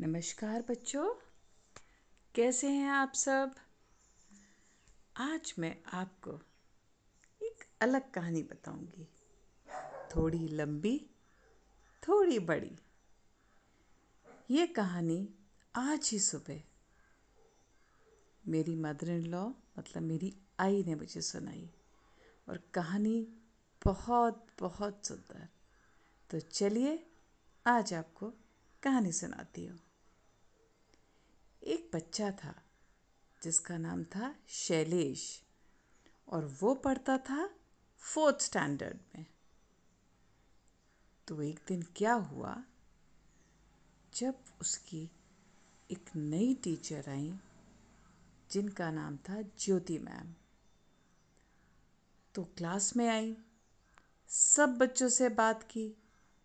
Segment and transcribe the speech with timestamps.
[0.00, 1.14] नमस्कार बच्चों।
[2.34, 3.54] कैसे हैं आप सब?
[5.16, 6.30] आज मैं आपको
[7.42, 9.08] एक अलग कहानी बताऊँगी।
[10.16, 11.10] थोड़ी लंबी,
[12.08, 12.78] थोड़ी बड़ी।
[14.50, 15.34] ये कहानी
[15.74, 16.62] आज ही सुबह।
[18.46, 21.70] मेरी मदर इन लॉ मतलब मेरी आई ने मुझे सुनाई।
[22.48, 23.28] और कहानी
[23.84, 25.48] बहुत बहुत सुंदर।
[26.30, 27.10] तो चलिए
[27.66, 28.32] आज आपको
[28.82, 29.80] कहानी सुनाती हूँ।
[31.62, 32.62] एक बच्चा था,
[33.42, 35.42] जिसका नाम था शैलेश,
[36.28, 37.50] और वो पढ़ता था
[37.98, 39.26] फोर्थ स्टैंडर्ड में।
[41.28, 42.64] तो एक दिन क्या हुआ,
[44.14, 45.10] जब उसकी
[45.90, 47.38] एक नई टीचर आई,
[48.50, 50.34] जिनका नाम था ज्योति मैम।
[52.34, 53.36] तो क्लास में आई,
[54.28, 55.88] सब बच्चों से बात की,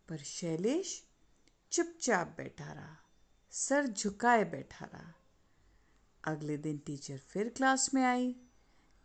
[0.09, 1.07] पर शैलेश
[1.71, 3.02] चुपचाप बैठा रहा।
[3.55, 5.13] सर झुकाए बैठा रहा।
[6.23, 8.35] अगले दिन टीचर फिर क्लास में आई।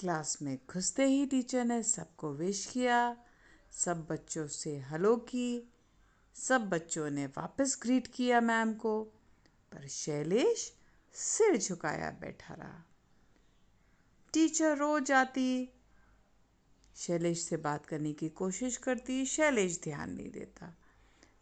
[0.01, 3.17] क्लास में घुसते ही टीचर ने सबको विश किया।
[3.73, 5.73] सब बच्चों से हलो की।
[6.35, 9.05] सब बच्चों ने वापस ग्रीट किया मैम को।
[9.73, 10.75] पर शैलेश
[11.13, 12.85] सिर झुकाया बैठा रहा।
[14.33, 15.71] टीचर रोज आती
[16.97, 20.77] शैलेश से बात करने की कोशिश करती। शैलेश ध्यान नहीं देता।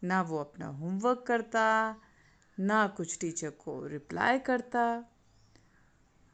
[0.03, 1.95] ना वो अपना होमवर्क करता।
[2.59, 5.05] ना कुछ टीचर को रिप्लाई करता।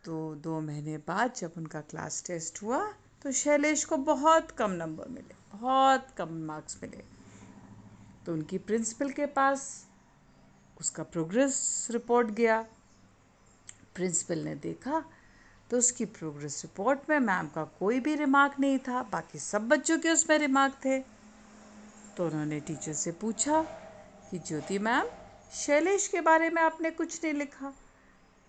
[0.03, 2.93] तो दो महीने बाद जब उनका क्लास टेस्ट हुआ
[3.23, 7.03] तो शैलेश को बहुत कम नंबर मिले, बहुत कम मार्क्स मिले।
[8.25, 9.87] तो उनकी प्रिंसिपल के पास
[10.79, 12.61] उसका प्रोग्रेस रिपोर्ट गया।
[13.95, 15.03] प्रिंसिपल ने देखा
[15.69, 19.97] तो उसकी प्रोग्रेस रिपोर्ट में मैम का कोई भी रिमार्क नहीं था, बाकी सब बच्चों
[19.99, 20.99] के उसमें रिमार्क थे।
[22.17, 23.61] तो उन्होंने टीचर से पूछा
[24.31, 25.07] कि, ज्योति मैम
[25.53, 27.73] शैलेश के बारे में आपने कुछ नहीं लिखा।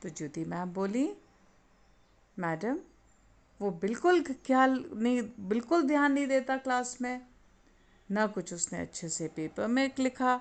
[0.02, 1.10] तो ज्योति मैम बोली,
[2.38, 2.78] मैडम,
[3.60, 7.20] वो बिल्कुल ख्याल नहीं, बिल्कुल ध्यान नहीं देता क्लास में।
[8.10, 10.40] ना कुछ उसने अच्छे से पेपर में लिखा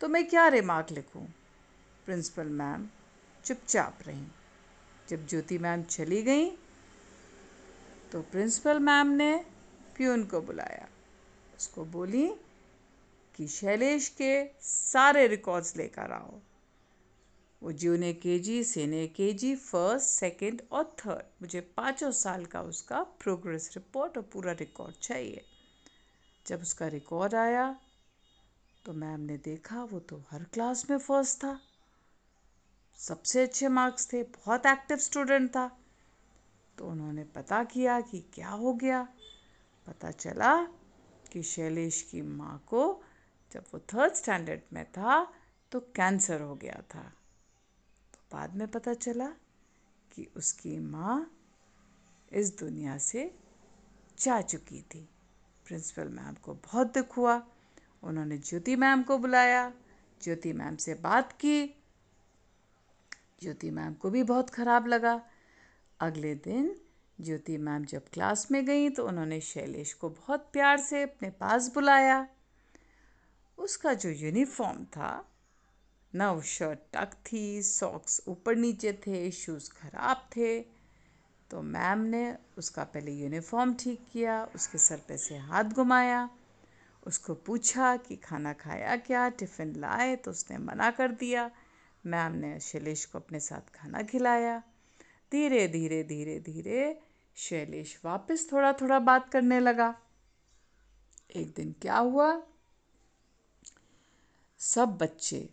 [0.00, 1.24] तो मैं क्या रिमार्क लिखूं?
[2.06, 2.88] प्रिंसिपल मैम
[3.44, 4.26] चुपचाप रहीं।
[5.08, 6.50] जब ज्योति मैम चली गई
[8.12, 9.34] तो प्रिंसिपल मैम ने
[9.96, 10.88] प्यून को बुलाया।
[11.58, 12.28] उसको बोली
[13.36, 16.40] कि शैलेश के सारे रिकॉर्ड्स लेकर आओ।
[17.62, 22.62] वो जूने K G senior K G first second और थर्ड मुझे पाँचों साल का
[22.62, 25.44] उसका प्रोग्रेस रिपोर्ट और पूरा रिकॉर्ड चाहिए।
[26.46, 27.80] जब उसका रिकॉर्ड आया
[28.84, 31.60] तो मैम ने देखा, वो तो हर क्लास में फ़र्स्ट था।
[32.96, 35.78] सबसे अच्छे मार्क्स थे, बहुत एक्टिव स्टूडेंट था।
[36.78, 39.08] तो उन्होंने पता किया कि क्या हो गया।
[39.86, 40.64] पता चला
[41.32, 43.02] कि शैलेश की माँ को
[43.52, 45.32] जब वो थर्ड स्टैंडर्ड में था
[45.72, 47.12] तो कैंसर हो गया था।
[48.14, 49.26] तो बाद में पता चला
[50.12, 51.38] कि उसकी माँ
[52.32, 53.38] इस दुनिया से
[54.18, 55.08] जा चुकी थी।
[55.66, 57.46] प्रिंसिपल मैम को बहुत दुख हुआ।
[58.02, 59.72] उन्होंने ज्योति मैम को बुलाया।
[60.22, 61.66] ज्योति मैम से बात की।
[63.42, 65.22] ज्योति मैम को भी बहुत ख़राब लगा।
[66.00, 66.80] अगले दिन
[67.20, 71.74] ज्योति मैम जब क्लास में गई तो उन्होंने शैलेश को बहुत प्यार से अपने पास
[71.74, 72.28] बुलाया।
[73.62, 75.12] उसका जो यूनिफॉर्म था,
[76.12, 80.60] ना वो शर्ट टक थी सॉक्स ऊपर नीचे थे शूज़ ख़राब थे
[81.50, 82.24] तो मैम ने
[82.58, 86.28] उसका पहले यूनिफॉर्म ठीक किया, उसके सर पे से हाथ घुमाया,
[87.06, 91.50] उसको पूछा कि खाना खाया क्या टिफ़िन लाए तो उसने मना कर दिया।
[92.04, 94.58] मैम ने शैलेश को अपने साथ खाना खिलाया।
[95.32, 97.00] धीरे धीरे धीरे धीरे
[97.36, 99.94] शैलेश वापस थोड़ा थोड़ा बात करने लगा।
[101.36, 102.30] एक दिन क्या हुआ?
[104.64, 105.50] सब बच्चे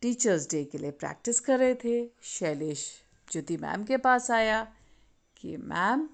[0.00, 3.02] टीचर्स डे के लिए प्रैक्टिस कर रहे थे। शैलेश
[3.32, 4.74] ज्योति मैम के पास आया
[5.36, 6.08] कि मैम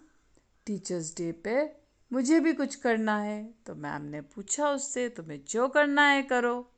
[0.66, 1.76] टीचर्स डे पे
[2.12, 6.70] मुझे भी कुछ करना है। तो मैम ने पूछा उससे, तुम्हें जो करना है करो।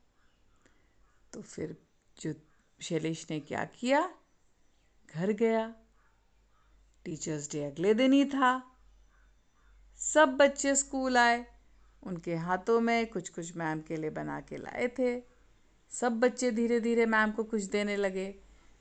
[1.32, 1.76] तो फिर
[2.20, 2.34] जो
[2.82, 4.14] शैलेश ने क्या किया?
[5.14, 5.74] घर गया।
[7.04, 8.76] टीचर्स डे अगले दिन ही था।
[9.96, 11.46] सब बच्चे स्कूल आए।
[12.02, 15.37] उनके हाथों में कुछ कुछ मैम के लिए बना के लाए थे।
[15.90, 18.34] सब बच्चे धीरे धीरे मैम को कुछ देने लगे।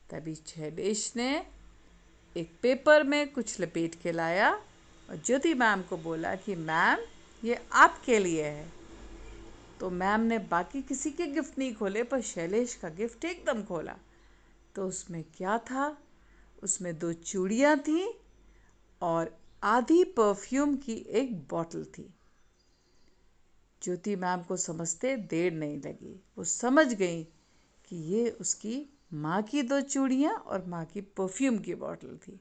[0.10, 1.48] तभी शैलेश ने
[2.38, 4.54] एक पेपर में कुछ लपेट के लाया
[5.10, 7.00] और ज्योति मैम को बोला कि, मैम,
[7.48, 8.72] ये आपके लिए है।
[9.80, 13.98] तो मैम ने बाकी किसी के गिफ्ट नहीं खोले, पर शैलेश का गिफ्ट एकदम खोला।
[14.76, 15.98] तो उसमें क्या था?
[16.64, 18.14] उसमें दो चूड़ियाँ थीं
[19.02, 22.17] और आधी परफ्यूम की एक बॉटल थी।
[23.84, 27.24] ज्योति मैम को समझते देर नहीं लगी। वो समझ गई
[27.86, 32.40] कि ये उसकी माँ की दो चूड़ियाँ और माँ की परफ्यूम की बोतल थी।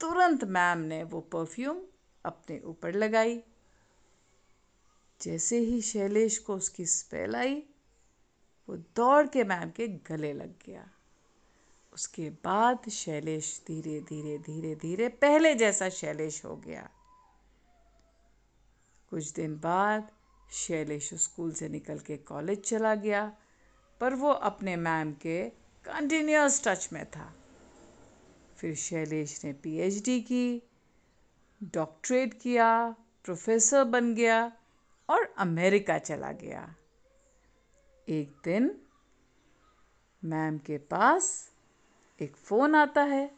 [0.00, 1.80] तुरंत मैम ने वो परफ्यूम
[2.24, 3.42] अपने ऊपर लगाई।
[5.20, 7.62] जैसे ही शैलेश को उसकी स्पेल आई,
[8.68, 10.90] वो दौड़ के मैम के गले लग गया।
[11.92, 16.90] उसके बाद शैलेश धीरे धीरे धीरे धीरे पहले जैसा शैलेश हो गया।
[19.10, 20.10] कुछ दिन बाद
[20.52, 23.36] शैलेश स्कूल से निकल के कॉलेज चला गया,
[24.00, 25.48] पर वो अपने मैम के
[25.84, 27.34] कंटिन्यूस टच में था।
[28.56, 30.62] फिर शैलेश ने पीएचडी की,
[31.62, 34.52] डॉक्टरेट किया, प्रोफेसर बन गया
[35.08, 36.74] और अमेरिका चला गया।
[38.08, 38.80] एक दिन
[40.24, 41.50] मैम के पास
[42.20, 43.36] एक फ़ोन आता है।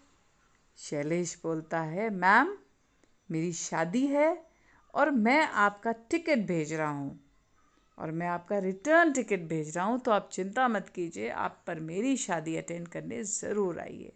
[0.76, 2.59] शैलेश बोलता है, मैम,
[3.31, 4.48] मेरी शादी है
[4.94, 7.19] और मैं आपका टिकट भेज रहा हूँ।
[7.99, 11.81] और मैं आपका रिटर्न टिकट भेज रहा हूँ तो आप चिंता मत कीजिए, आप पर
[11.81, 14.12] मेरी शादी अटेंड करने ज़रूर आइए।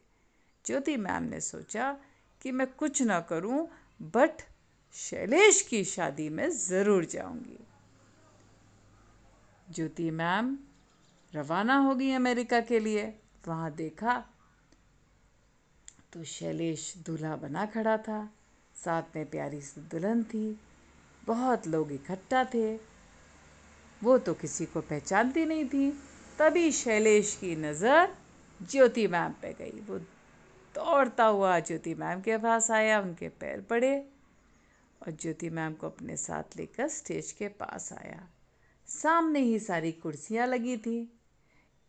[0.65, 1.97] ज्योति मैम ने सोचा
[2.41, 3.67] कि मैं कुछ ना करूँ
[4.15, 4.43] बट
[4.95, 7.59] शैलेश की शादी में ज़रूर जाऊँगी।
[9.69, 10.57] ज्योति मैम,
[11.33, 13.05] रवाना हो गई अमेरिका के लिए।
[13.49, 14.23] वहाँ देखा
[16.13, 18.19] तो शैलेश दूल्हा बना खड़ा था।
[18.77, 20.61] साथ में प्यारी सी दुल्हन थी।
[21.25, 22.77] बहुत लोग इकट्ठा थे।
[24.05, 25.91] वो तो किसी को पहचानती नहीं थी।
[26.39, 28.17] तभी शैलेश की नज़र
[28.63, 29.99] ज्योति मैम पे गई। वो
[30.75, 34.09] दौड़ता हुआ ज्योति मैम के पास आया, उनके पैर पड़े
[35.03, 38.29] और ज्योति मैम को अपने साथ लेकर स्टेज के पास आया।
[38.87, 41.21] सामने ही सारी कुर्सियाँ लगी थी।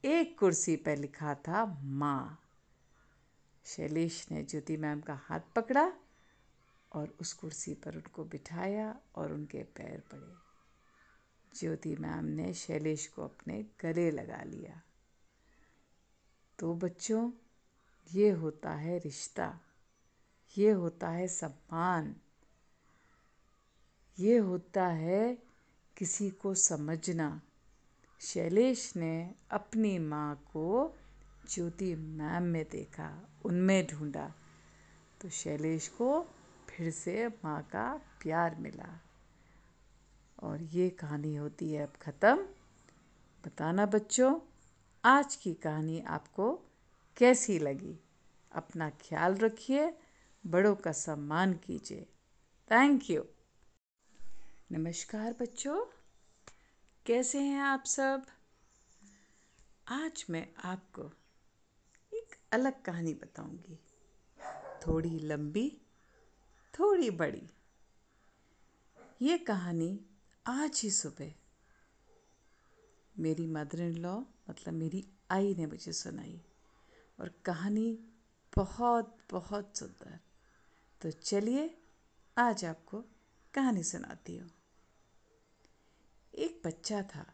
[0.05, 2.39] एक कुर्सी पर लिखा था, माँ।
[3.65, 5.91] शैलेश ने ज्योति मैम का हाथ पकड़ा
[6.93, 10.43] और उस कुर्सी पर उनको बिठाया और उनके पैर पड़े।
[11.59, 14.81] ज्योति मैम ने शैलेश को अपने गले लगा लिया।
[16.59, 17.31] तो बच्चों,
[18.13, 19.59] ये होता है रिश्ता,
[20.57, 22.15] ये होता है सम्मान,
[24.19, 25.37] ये होता है
[25.97, 27.41] किसी को समझना।
[28.21, 30.95] शैलेश ने अपनी माँ को
[31.49, 34.33] ज्योति मैम में देखा, उनमें ढूंढा।
[35.21, 36.35] तो शैलेश को
[36.73, 39.01] फिर से माँ का प्यार मिला।
[40.39, 42.35] और ये कहानी होती है अब ख़त्म।
[43.45, 44.39] बताना बच्चों,
[45.05, 46.61] आज की कहानी आपको
[47.17, 47.99] कैसी लगी?
[48.51, 49.93] अपना ख्याल रखिए,
[50.47, 52.01] बड़ों का सम्मान कीजिए।
[52.71, 53.25] थैंक यू
[54.71, 55.85] नमस्कार बच्चों,
[57.05, 58.25] कैसे हैं आप सब?
[59.87, 61.11] आज मैं आपको
[62.13, 63.79] एक अलग कहानी बताऊँगी।
[64.87, 65.79] थोड़ी लंबी
[66.79, 67.49] थोड़ी बड़ी।
[69.21, 69.99] ये कहानी
[70.47, 71.33] आज ही सुबह।
[73.19, 76.41] मेरी मदर इन लॉ मतलब मेरी आई ने मुझे सुनाई
[77.19, 77.99] और कहानी
[78.55, 80.19] बहुत बहुत सुंदर।
[81.01, 81.77] तो चलिए
[82.37, 83.03] आज आपको
[83.53, 84.51] कहानी सुनाती हूँ।
[86.35, 87.33] एक बच्चा था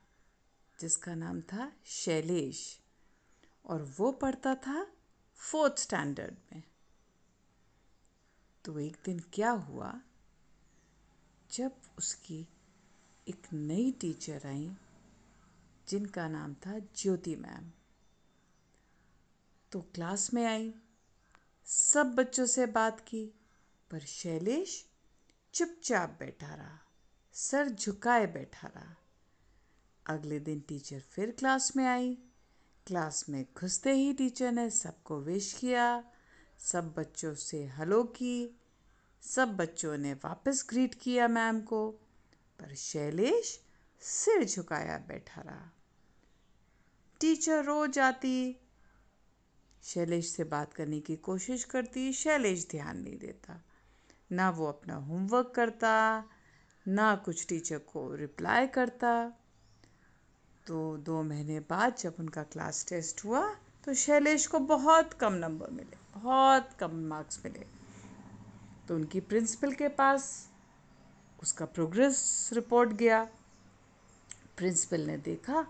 [0.79, 2.79] जिसका नाम था शैलेश
[3.65, 4.87] और वो पढ़ता था
[5.35, 6.63] फोर्थ स्टैंडर्ड में।
[8.65, 10.01] तो एक दिन क्या हुआ?
[11.51, 12.47] जब उसकी
[13.27, 14.77] एक नई टीचर आई,
[15.87, 17.71] जिनका नाम था ज्योति मैम।
[19.71, 20.73] तो क्लास में आई,
[21.65, 23.33] सब बच्चों से बात की,
[23.91, 24.89] पर शैलेश
[25.53, 26.79] चुपचाप बैठा रहा,
[27.33, 28.95] सर झुकाए बैठा रहा।
[30.05, 32.17] अगले दिन टीचर फिर क्लास में आई
[32.87, 36.03] क्लास में घुसते ही टीचर ने सबको विश किया
[36.59, 38.59] सब बच्चों से हलो की।
[39.21, 41.91] सब बच्चों ने वापस ग्रीट किया मैम को,
[42.59, 43.59] पर शैलेश
[44.01, 45.71] सिर झुकाया बैठा रहा।
[47.19, 48.59] टीचर रोज आती
[49.83, 53.63] शैलेश से बात करने की कोशिश करती, शैलेश ध्यान नहीं देता।
[54.31, 56.23] ना वो अपना होमवर्क करता,
[56.87, 59.33] ना कुछ टीचर को रिप्लाई करता।
[60.67, 65.69] तो दो महीने बाद जब उनका क्लास टेस्ट हुआ तो शैलेश को बहुत कम नंबर
[65.69, 67.65] मिले। बहुत कम मार्क्स मिले।
[68.87, 70.49] तो उनकी प्रिंसिपल के पास
[71.43, 73.23] उसका प्रोग्रेस रिपोर्ट गया।
[74.57, 75.67] प्रिंसिपल ने देखा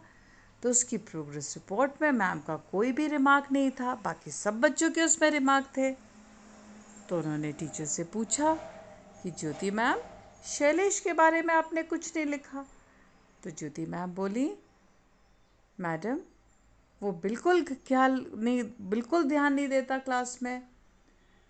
[0.63, 4.91] तो उसकी प्रोग्रेस रिपोर्ट में मैम का कोई भी रिमार्क नहीं था, बाकी सब बच्चों
[4.91, 5.91] के उसमें रिमार्क थे।
[7.09, 8.55] तो उन्होंने टीचर से पूछा
[9.23, 9.99] कि, ज्योति मैम
[10.45, 12.65] शैलेश के बारे में आपने कुछ नहीं लिखा?
[13.43, 14.55] तो ज्योति मैम बोली,
[15.79, 16.19] मैडम
[17.01, 20.61] वो बिल्कुल ख्याल नहीं, बिल्कुल ध्यान नहीं देता क्लास में।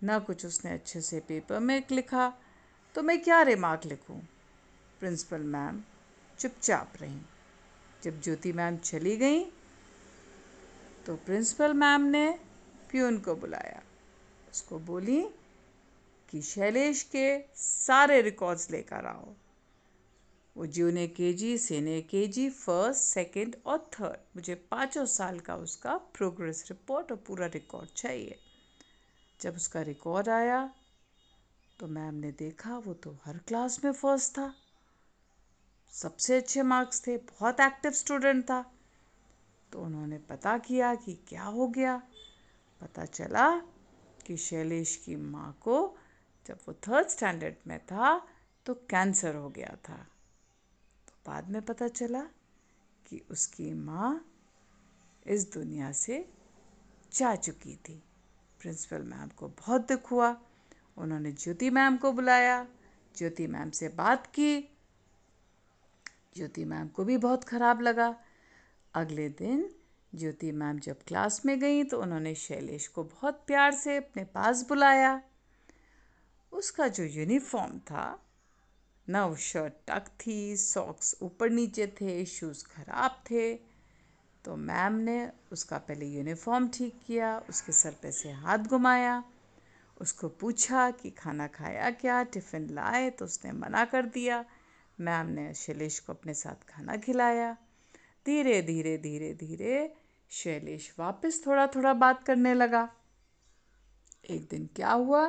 [0.02, 2.32] ना कुछ उसने अच्छे से पेपर में लिखा
[2.94, 4.18] तो मैं क्या रिमार्क लिखूं?
[5.00, 5.82] प्रिंसिपल मैम
[6.38, 7.20] चुपचाप रहीं।
[8.04, 9.44] जब ज्योति मैम चली गई
[11.06, 12.30] तो प्रिंसिपल मैम ने
[12.90, 13.82] प्यून को बुलाया।
[14.52, 15.22] उसको बोली
[16.28, 19.32] कि शैलेश के सारे रिकॉर्ड्स लेकर आओ।
[20.56, 25.56] वो जूने K G senior K G first, second और थर्ड। मुझे पाँचों साल का
[25.56, 28.38] उसका प्रोग्रेस रिपोर्ट और पूरा रिकॉर्ड चाहिए।
[29.40, 30.74] जब उसका रिकॉर्ड आया
[31.78, 34.54] तो मैम ने देखा वो तो हर क्लास में फ़र्स्ट था।
[35.92, 38.62] सबसे अच्छे मार्क्स थे, बहुत एक्टिव स्टूडेंट था।
[39.72, 41.96] तो उन्होंने पता किया कि क्या हो गया।
[42.80, 43.58] पता चला
[44.26, 45.96] कि शैलेश की माँ को
[46.46, 48.28] जब वो थर्ड स्टैंडर्ड में था
[48.66, 50.06] तो कैंसर हो गया था।
[51.30, 52.20] बाद में पता चला
[53.06, 54.30] कि उसकी माँ
[55.26, 56.28] इस दुनिया से
[57.12, 58.02] जा चुकी थी।
[58.60, 60.40] प्रिंसिपल मैम को बहुत दुख हुआ।
[60.96, 62.66] उन्होंने ज्योति मैम को बुलाया।
[63.16, 64.60] ज्योति मैम से बात की।
[66.36, 68.20] ज्योति मैम को भी बहुत ख़राब लगा।
[68.94, 69.70] अगले दिन
[70.14, 74.66] ज्योति मैम जब क्लास में गई तो उन्होंने शैलेश को बहुत प्यार से अपने पास
[74.68, 75.22] बुलाया।
[76.52, 78.26] उसका जो यूनिफॉर्म था
[79.10, 83.54] ना वो शर्ट टक थी सॉक्स ऊपर नीचे थे शूज़ ख़राब थे।
[84.44, 85.18] तो मैम ने
[85.52, 89.22] उसका पहले यूनिफॉर्म ठीक किया, उसके सर पे से हाथ घुमाया,
[90.00, 94.44] उसको पूछा कि खाना खाया क्या टिफ़िन लाए तो उसने मना कर दिया।
[94.98, 97.52] मैम ने शैलेश को अपने साथ खाना खिलाया।
[98.26, 99.92] धीरे धीरे धीरे धीरे
[100.30, 102.88] शैलेश वापस थोड़ा थोड़ा बात करने लगा।
[104.30, 105.24] एक दिन क्या हुआ?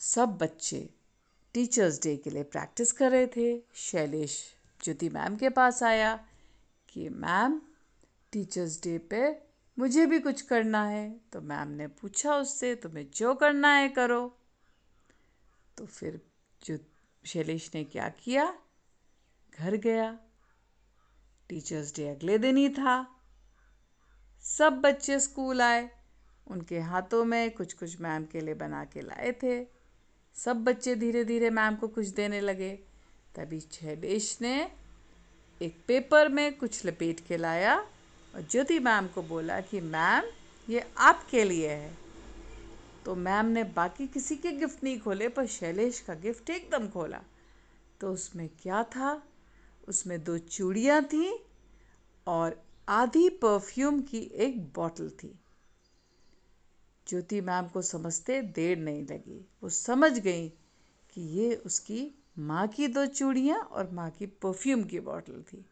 [0.00, 0.88] सब बच्चे
[1.56, 6.26] टीचर्स डे के लिए प्रैक्टिस कर रहे थे। शैलेश ज्योति मैम के पास आया
[6.88, 7.60] कि, मैम,
[8.32, 9.38] टीचर्स डे पे
[9.78, 14.38] मुझे भी कुछ करना है। तो मैम ने पूछा उससे, तुम्हें जो करना है करो।
[15.78, 16.20] तो फिर
[16.64, 16.78] जो
[17.26, 18.58] शैलेश ने क्या किया?
[19.58, 20.18] घर गया।
[21.48, 23.20] टीचर्स डे अगले दिन ही था।
[24.42, 25.90] सब बच्चे स्कूल आए।
[26.46, 29.75] उनके हाथों में कुछ कुछ मैम के लिए बना के लाए थे।
[30.36, 32.78] सब बच्चे धीरे धीरे मैम को कुछ देने लगे।
[33.36, 34.72] तभी शैलेश ने
[35.62, 37.80] एक पेपर में कुछ लपेट के लाया
[38.34, 40.24] और ज्योति मैम को बोला कि, मैम,
[40.72, 41.98] ये आपके लिए है।
[43.04, 47.22] तो मैम ने बाकी किसी के गिफ्ट नहीं खोले, पर शैलेश का गिफ्ट एकदम खोला।
[48.00, 49.22] तो उसमें क्या था?
[49.88, 51.38] उसमें दो चूड़ियाँ थीं
[52.26, 55.34] और आधी परफ्यूम की एक बॉटल थी।
[57.08, 60.48] ज्योति मैम को समझते देर नहीं लगी। वो समझ गई
[61.10, 65.66] कि ये उसकी माँ की दो चूड़ियाँ और माँ की परफ्यूम की बॉटल थी।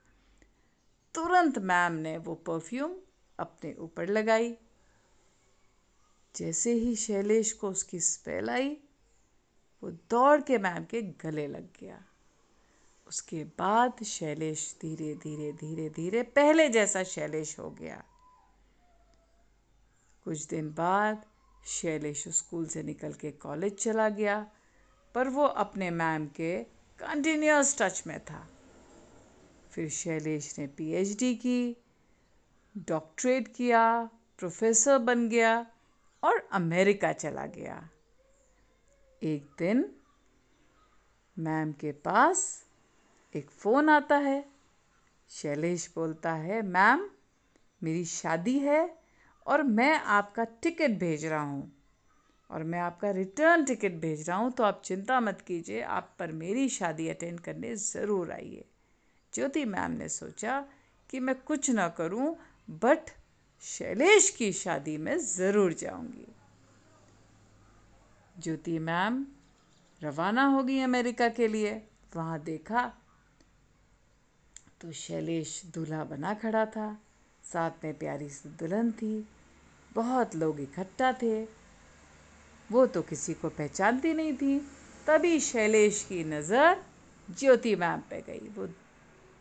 [1.15, 2.95] तुरंत मैम ने वो परफ्यूम
[3.39, 4.57] अपने ऊपर लगाई।
[6.37, 8.77] जैसे ही शैलेश को उसकी स्पेल आई,
[9.83, 12.05] वो दौड़ के मैम के गले लग गया।
[13.07, 18.05] उसके बाद शैलेश धीरे धीरे धीरे धीरे पहले जैसा शैलेश हो गया।
[20.25, 21.25] कुछ दिन बाद
[21.67, 24.51] शैलेश स्कूल से निकल के कॉलेज चला गया,
[25.15, 26.65] पर वो अपने मैम के
[26.99, 28.49] कंटिन्यूस टच में था।
[29.71, 31.77] फिर शैलेश ने पीएचडी की,
[32.77, 35.67] डॉक्टरेट किया, प्रोफेसर बन गया
[36.25, 37.91] और अमेरिका चला गया।
[39.23, 39.95] एक दिन
[41.39, 42.67] मैम के पास
[43.37, 44.49] एक फ़ोन आता है।
[45.31, 47.11] शैलेश बोलता है, मैम,
[47.83, 49.04] मेरी शादी है
[49.47, 51.73] और मैं आपका टिकट भेज रहा हूँ।
[52.51, 56.33] और मैं आपका रिटर्न टिकट भेज रहा हूँ तो आप चिंता मत कीजिए, आप पर
[56.33, 58.65] मेरी शादी अटेंड करने ज़रूर आइए।
[59.33, 60.61] ज्योति मैम ने सोचा
[61.11, 62.35] कि मैं कुछ ना करूँ
[62.83, 63.11] बट
[63.63, 66.27] शैलेश की शादी में ज़रूर जाऊँगी।
[68.37, 69.25] ज्योति मैम
[70.01, 71.73] रवाना हो गई अमेरिका के लिए।
[72.17, 72.93] वहाँ देखा
[74.81, 76.87] तो शैलेश दूल्हा बना खड़ा था।
[77.53, 79.29] साथ में प्यारी सी दुल्हन थी।
[79.93, 81.45] बहुत लोग इकट्ठा थे।
[82.73, 84.59] वो तो किसी को पहचानती नहीं थी।
[85.07, 86.85] तभी शैलेश की नज़र
[87.31, 88.67] ज्योति मैम पे गई। वो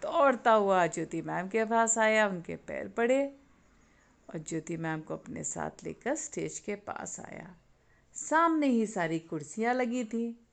[0.01, 3.35] दौड़ता हुआ ज्योति मैम के पास आया, उनके पैर पड़े
[4.29, 7.55] और ज्योति मैम को अपने साथ लेकर स्टेज के पास आया।
[8.13, 10.45] सामने ही सारी कुर्सियाँ लगी थी।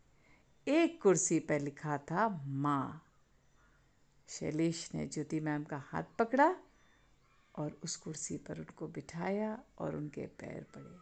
[0.67, 3.07] एक कुर्सी पर लिखा था माँ।
[4.29, 6.55] शैलेश ने ज्योति मैम का हाथ पकड़ा
[7.61, 10.97] और उस कुर्सी पर उनको बिठाया और उनके पैर पड़े।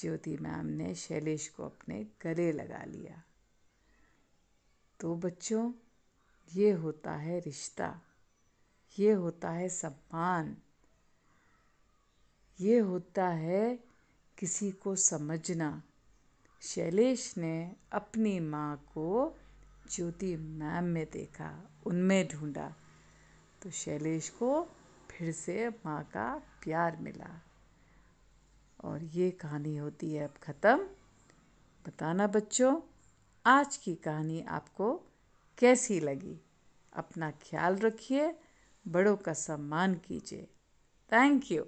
[0.00, 3.22] ज्योति मैम ने शैलेश को अपने गले लगा लिया।
[5.00, 5.72] तो बच्चों,
[6.54, 8.00] ये होता है रिश्ता,
[8.98, 10.56] ये होता है सम्मान,
[12.60, 13.78] ये होता है
[14.38, 15.82] किसी को समझना।
[16.62, 19.38] शैलेश ने अपनी माँ को
[19.90, 21.50] ज्योति मैम में देखा,
[21.86, 22.74] उनमें ढूंढा।
[23.62, 24.50] तो शैलेश को
[25.18, 27.42] फिर से माँ का प्यार मिला।
[28.84, 30.76] और ये कहानी होती है अब ख़त्म।
[31.86, 32.80] बताना बच्चों,
[33.46, 35.02] आज की कहानी आपको
[35.58, 36.40] कैसी लगी?
[36.92, 38.34] अपना ख्याल रखिए,
[38.88, 40.42] बड़ों का सम्मान कीजिए।
[41.12, 41.66] Thank you.